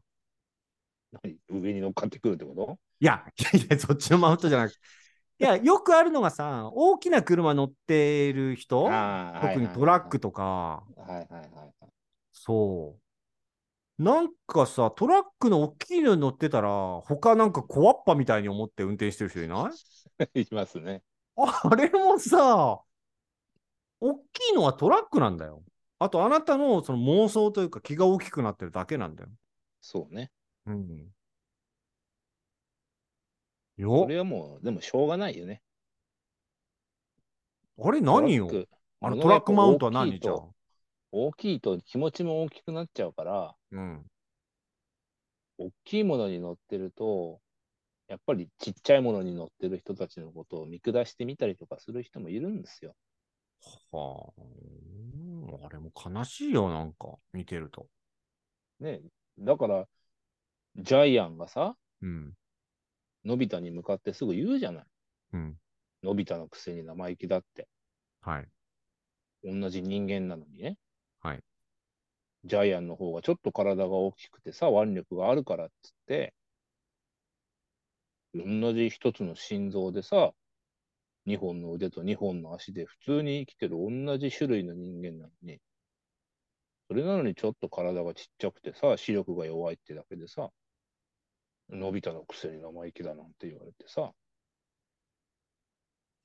[1.23, 1.37] 何？
[1.49, 2.77] 上に乗っかってくるってこと？
[2.99, 4.79] いや、いやいや、そっちのマウントじゃなくて。
[5.39, 9.01] いや、よくあるのがさ、大きな車乗ってる人、
[9.39, 11.91] 特にトラックとか、はいはいはいはい。
[12.33, 12.97] そ
[13.99, 14.03] う。
[14.03, 16.69] なんかさ、トラックの大きいのに乗ってたら、
[17.01, 19.71] 他なんか小わっぱみたいに思って運転してる人いな
[20.35, 20.41] い？
[20.41, 21.03] いますね。
[21.35, 22.83] あれもさ、
[24.01, 25.63] 大きいのはトラックなんだよ。
[25.99, 29.29] あと、あなたのその妄想というか気が大きくなってるだけなんだよ。
[29.81, 30.31] そうね。
[30.65, 31.13] うん。
[33.79, 35.61] そよ、れはもう、でもしょうがないよね。
[37.81, 38.49] あれ何よ？
[39.01, 40.33] あの物トラックマウントは何じゃ？
[40.33, 40.41] あ
[41.11, 44.05] 大きいと気持ちも大きくなっちゃうから、うん。
[45.57, 47.39] 大きいものに乗ってると、
[48.07, 52.95] やっぱりちっちゃいものに乗ってる人たちのことを見下してみたりとかする人もいるんですよ。
[53.91, 54.41] はあ。
[54.41, 57.87] うんあれも悲しいよ、なんか、見てると。
[58.79, 59.01] ね。
[59.39, 59.85] だから、
[60.77, 62.33] ジャイアンがさ、うん。
[63.25, 64.85] のび太に向かってすぐ言うじゃない。
[65.33, 65.57] うん。
[66.03, 67.67] のび太のくせに生意気だって。
[68.21, 68.47] はい。
[69.43, 70.77] 同じ人間なのにね。
[71.21, 71.43] はい。
[72.45, 76.33] ジャイアンの方がちょっと体が大きくてさ、腕力があるからっつって、
[78.33, 80.31] 同じ一つの心臓でさ、
[81.25, 85.59] 二本の腕と二本の足で普通に生きてる同じ種類の人間なのに、
[86.87, 90.49] それなのにちょっと体がちっちゃくてさ、視力が弱いってだけでさ、
[91.69, 94.11] のび太のくせに生意気だなんて言われてさ、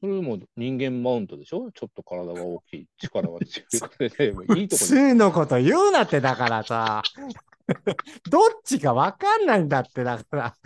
[0.01, 1.71] それも人間マウントでしょ？
[1.73, 3.81] ちょっと体が大きい、力が強い。
[3.81, 7.03] これでもいいと普こに通のこと言うなってだからさ。
[8.31, 10.57] どっちかわかんないんだってだから。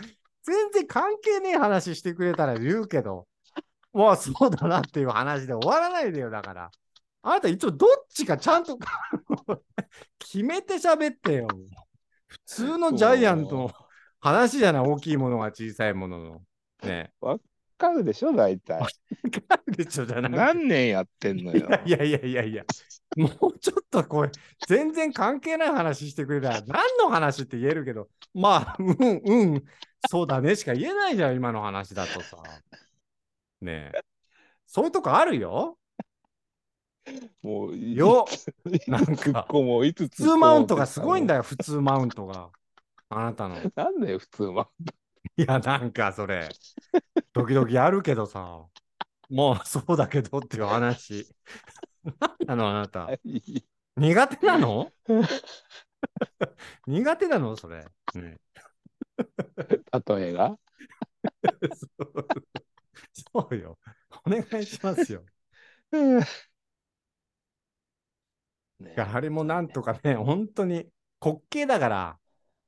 [0.42, 3.28] 全然関係ねえ話してくれたら言うけど。
[3.92, 6.70] まあそうだなっていう話で終わらないでよだから。
[7.22, 8.76] あなた一応どっちかちゃんと
[10.18, 11.48] 決めて喋ってよ。
[12.26, 13.70] 普通のジャイアント
[14.20, 14.82] 話じゃない。
[14.82, 16.42] 大きいものが小さいものの。
[16.82, 17.38] ねわ
[17.76, 18.76] かるでしょ大体。
[18.76, 18.80] え。
[18.80, 18.88] わ
[19.48, 21.68] かるでしょじゃなくて何年やってんのよ。
[21.84, 22.64] いやいやいやいや、
[23.16, 24.30] もうちょっとこれ、
[24.66, 29.64] 全然関係ない話してくれたら、何の話って言えるけど、まあ、うん、うん、
[30.10, 32.36] そうだねしか言えないじゃん、今の話だとさ。
[33.60, 34.00] ねえ。
[34.66, 35.78] そういうとこあるよ。
[37.42, 38.26] もういよ
[38.86, 41.38] なんかもういつ普通マウントがすごいんだよ。
[41.38, 42.50] よ、普通マウントが。
[43.10, 43.56] あなたの。
[43.56, 44.70] い なんだよ、普通は。
[45.36, 46.48] や、なんかそれ、
[47.32, 48.66] 時々あるけどさ。
[49.30, 51.28] もうそうだけどっていう話。
[52.04, 53.08] 何なの、あなた。
[53.96, 54.92] 苦手なの？
[56.86, 57.84] 苦手なのそれ。
[58.14, 58.38] ね
[60.06, 60.58] 例えが？
[61.74, 62.26] そ う
[63.32, 63.78] そうよ。
[64.26, 65.24] お願いしますよ。
[65.92, 66.26] ね
[68.96, 70.88] いやあれもなんとかね、本当に
[71.20, 72.18] 滑稽だから。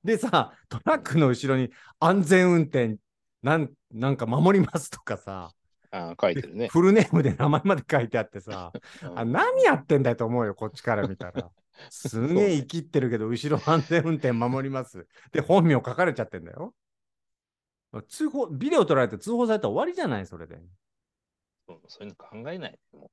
[0.05, 2.97] でさ、トラックの後ろに安全運転
[3.43, 5.53] なんなんか守りますとかさ、
[5.91, 6.69] あ書いてるね。
[6.69, 8.73] フルネームで名前まで書いてあってさ、
[9.03, 11.51] うんあ何やってんだよと思うよ、こっちから見たら。
[11.89, 15.07] すげえ生きってるけど、後ろ安全運転守ります。
[15.33, 16.75] で、本名書かれちゃってんだよ。
[18.09, 20.59] 通報、ビデオ撮られて通報されたら終わりじゃない、それで。
[21.67, 22.79] そうそういうの考えない。
[22.93, 23.11] も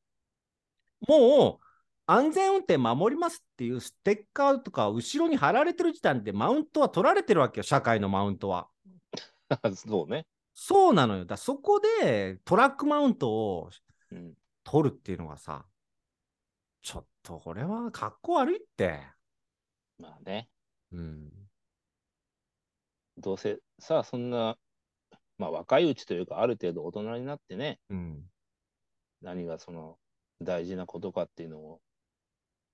[1.07, 1.66] もう
[2.07, 8.69] 安全運転守りますっていうステッカーとか後ろに貼られてる時点でマウントは取られてるわけよ、社会のマウントは。
[9.63, 10.25] う そうね。
[10.53, 11.25] そうなのよ。
[11.25, 13.69] だそこでトラックマウントを
[14.09, 14.33] うん。
[14.63, 15.65] 取るっていうのがさ、
[16.81, 19.01] ちょっとこれは格好悪いって。
[19.97, 20.49] まあね、
[20.91, 21.31] うん。
[23.17, 24.57] どうせさ、そんな、
[25.37, 28.29] まあ若いうちというか、ある程度大人になってね、うん。
[29.21, 29.97] 何がその
[30.41, 31.81] 大事なことかっていうのを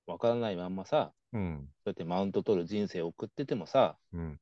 [0.06, 1.70] わからないまんまさ、うん。
[1.84, 4.40] そうやってマウント取る人生を送っててもさ、うん。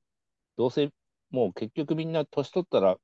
[0.57, 0.89] どうせ
[1.30, 2.97] もう結局みんな年取ったら、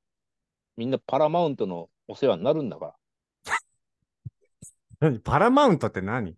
[0.76, 2.94] みんなパラマウントのお世話になるんだか
[5.00, 5.20] 何？
[5.20, 6.36] パラマウントって何？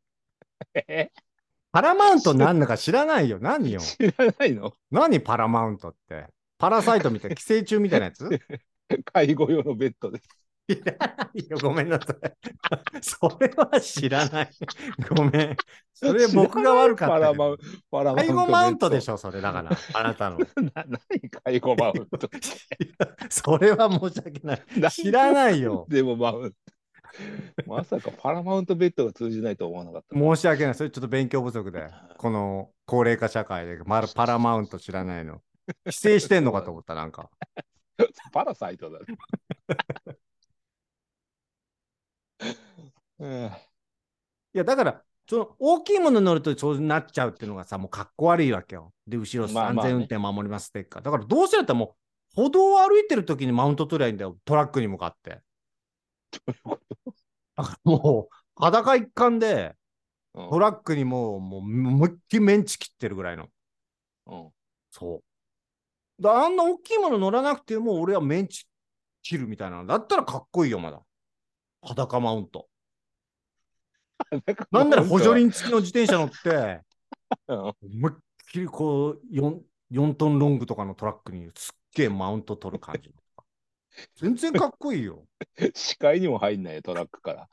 [1.72, 3.38] パラマウントなんだか知らないよ。
[3.40, 3.80] 何よ？
[3.80, 4.72] 知らないの？
[4.90, 5.20] 何？
[5.20, 6.26] パラマウントって。
[6.58, 8.28] パラサイトみたいな、寄生虫みたいなやつ？
[9.12, 10.20] 介護用のベッドで。
[10.72, 12.16] いやごめんなさい。
[13.02, 14.50] それは知らない。
[15.14, 15.56] ごめん。
[15.94, 17.34] それ僕が悪かった。
[18.14, 19.14] 介護マウントでしょ。
[19.14, 19.70] ょ、それだから。
[19.94, 20.38] あなたの。
[20.74, 22.30] な何介護マウント。
[23.28, 24.90] それは申し訳ない。
[24.90, 25.86] 知らないよ。
[25.88, 26.56] でもマウント。
[27.66, 30.16] まさかパラマウントベッドが通じないと思わなかった。
[30.16, 30.74] 申し訳ない。
[30.74, 31.90] それちょっと勉強不足で。
[32.16, 35.40] この高齢化社会でまだパラマウント知らないの。
[35.86, 37.30] 規制してんのかと思った、なんか。
[38.32, 39.06] パラサイトだね。
[43.20, 43.50] うん
[44.52, 48.92] いや、だから、その大きいものに乗るとそうなっちゃうっていうのがさ、もうかっこ悪いわけよ。
[49.06, 51.02] で、後ろまあまあね安全運転守りますステッカー。
[51.02, 51.96] だからどうせだったらも
[52.34, 54.36] う、歩道を歩いてる時にマウント取りゃいいんだよ。
[54.44, 55.40] トラックに向かって。
[57.56, 59.76] だからもう、裸一貫で、
[60.34, 63.48] うんトラックにもう、もう、思いっきりメンチ切ってるぐらいの。
[64.26, 64.50] うん
[64.92, 65.22] そ
[66.18, 66.22] う。
[66.22, 68.64] だあんな大きいもの乗らなくても、俺はメンチ
[69.22, 69.86] 切るみたいなの。
[69.86, 71.02] だったらかっこいいよ、まだ。
[71.82, 72.68] 裸マウント。
[74.70, 76.82] なんなら補助輪付きの自転車乗って、
[77.48, 77.74] うん思
[78.08, 78.14] いっ
[78.50, 79.60] きりこう4、
[79.92, 83.14] 4トンロングとかのトラックにすっげえマウント取る感じ。
[84.16, 85.26] 全然かっこいいよ。
[85.74, 87.48] 視界にも入んないよ、トラックから。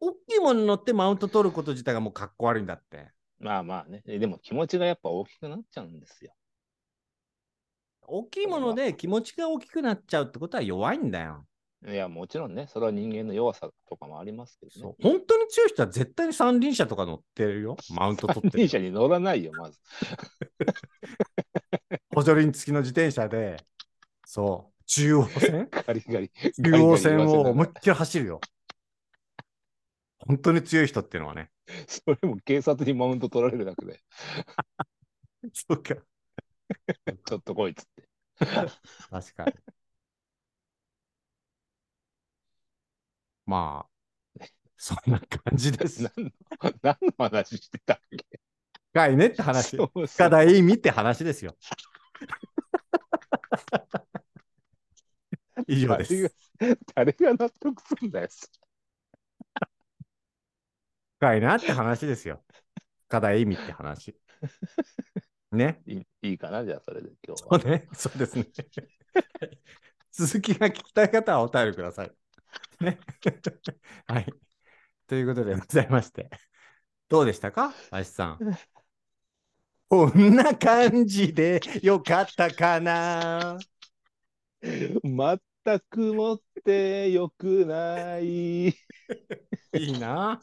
[0.00, 3.12] 大きいものに乗ってマウント取ること自体がもうかっこ悪いんだって。
[3.38, 4.02] まあまあね。
[4.04, 6.34] でも気持ちがやっぱ大きくなっちゃうんですよ。
[8.02, 11.46] 大きいもので気持ちが大きくなっちゃうってことは弱いんだよ。
[11.84, 14.94] いや、もちろんね、それは人間の弱さとかもありますけどね。
[15.02, 17.76] 本当に強い人は絶対に三輪車とか乗ってるよ。
[17.94, 18.50] マウント取ってる。
[18.52, 19.78] 三輪車に乗らないよ、まず。
[22.14, 23.56] 補助輪付きの自転車で、
[24.24, 25.68] そう、中央線？
[25.70, 26.30] ガリガリ。
[26.62, 28.40] 中央線を思いっきり走るよ。
[30.18, 31.50] 本当に強い人っていうのはね。
[31.88, 34.00] それも警察にマウント取られるだけで、
[35.52, 35.96] そうか。
[37.24, 38.08] ちょっとこいつって。
[39.10, 39.52] 確かに。
[43.52, 44.40] まあ、
[44.78, 46.02] そんな感じです。
[46.02, 46.30] 何の
[46.82, 48.40] 何の話してたっけ？
[48.94, 49.76] 深いねって話。
[49.76, 51.54] 深田意味って話ですよ。
[55.68, 56.34] 以上です。
[56.94, 58.28] 誰が納得するんだよ。
[61.18, 62.42] 深いなって話ですよ。
[63.08, 64.16] 深田意味って話。
[65.52, 65.82] ね。
[65.86, 67.60] いいいいかな、じゃあそれで今日は。
[67.60, 67.86] そうね。
[67.92, 68.46] そうですね。
[70.10, 72.21] 続きが聞きたい方はお便りください。
[72.80, 72.98] ね。
[74.06, 74.34] はい。
[75.06, 76.30] ということでございまして。
[77.08, 77.74] どうでしたか？
[77.90, 78.38] 林さん。
[79.88, 83.58] こんな感じでよかったかな？
[84.62, 88.68] 全くもってよくない。
[88.68, 88.74] い
[89.74, 90.40] いな。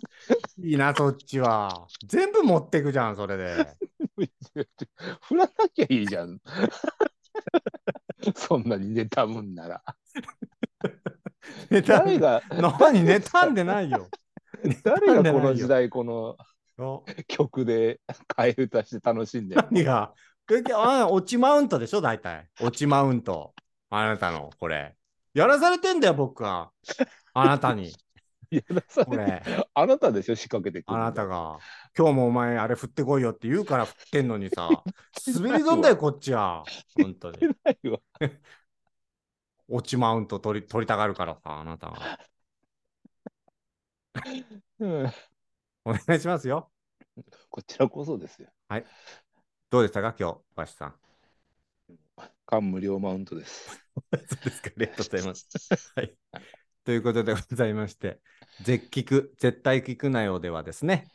[0.57, 1.87] いいな、そっちは。
[2.05, 3.77] 全部持ってくじゃん、それで。
[5.21, 6.39] 振らなきゃいいじゃん。
[8.35, 9.83] そんなに妬むんなら。
[11.85, 14.07] 誰が、何妬んでないよ。
[14.83, 16.37] 誰がこの時代この
[16.77, 20.13] よ曲で替え歌して楽しんでる何が？
[20.51, 22.49] えあ落ちマウントでしょ、大体。
[22.59, 23.53] 落ちマウント。
[23.91, 24.95] あなたの、これ。
[25.33, 26.71] やらされてんだよ、僕は。
[27.33, 27.93] あなたに。
[28.49, 29.67] やらさこれてれ。
[29.73, 31.59] あなたでしょ、仕掛けてくるのあなたが。
[31.95, 34.69] 今日もお前、あれ振ってこいよって言うから振ってんのにさ。
[35.27, 36.63] 滑り損だよ、こっちは。
[36.99, 37.37] 本当に。
[39.69, 42.19] 落ちマウント取り取りたがるからさ、あなたが。
[44.79, 45.11] うん
[45.85, 46.71] お願いしますよ。
[47.49, 48.49] こちらこそですよ。
[49.69, 50.95] どうでしたか、今日、バシさん。
[52.45, 53.69] 感無量マウントです。
[54.11, 55.93] そうですか、ありがとうございます。
[55.95, 56.17] はい。
[56.83, 58.19] ということでございまして、
[58.61, 61.07] 絶聞く、絶対聞くなよではですね、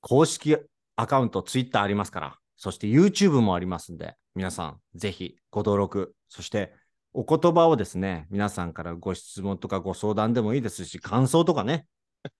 [0.00, 0.56] 公式
[0.96, 6.74] アカウント、ツイッターありますから、そして YouTube もありますんで、皆さん、ぜひご登録、そして
[7.14, 11.86] お言葉をですね、皆さんからご質問とかご相談でもいいですし、感想とかね、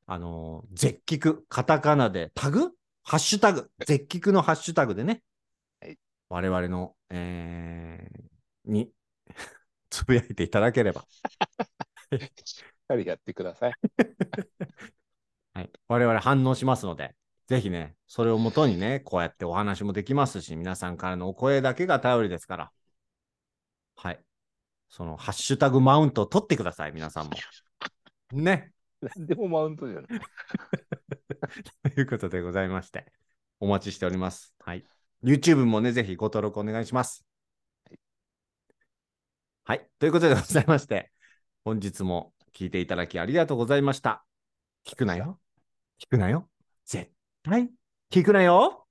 [0.07, 2.73] あのー絶聞く、カタカナでタグ？
[3.05, 5.23] ハッシュタグ、絶聞くのハッシュタグでね、
[5.81, 5.99] はい
[6.29, 8.25] 我々の、えー
[8.67, 8.91] に
[9.91, 11.05] つぶやいていただければ
[12.89, 13.73] かりやってください。
[15.55, 15.71] はい。
[15.89, 17.15] 我々反応しますので、
[17.47, 22.73] ぜひね、それをもとにね、こうやってお話もできますし、皆さんからのお声だけが頼りですから。
[23.97, 24.25] はい。
[24.95, 27.33] そのハッシュタグマウントを取ってください、皆さんも。
[28.31, 28.71] ね。
[29.17, 30.07] 何でもマウントじゃない。
[31.93, 33.13] ということでございまして、
[33.59, 34.55] お待ちしております。
[34.61, 34.85] はい。
[35.25, 37.27] YouTube もね、ぜひご登録お願いします。
[39.65, 39.91] はい。
[39.99, 41.11] ということでございまして、
[41.65, 44.25] 本日も聞いていただきありがとうございました。
[44.87, 45.41] 聞くなよ。
[45.99, 46.49] 聞くなよ。
[46.85, 47.11] 絶
[47.43, 47.69] 対
[48.13, 48.87] 聞くなよ。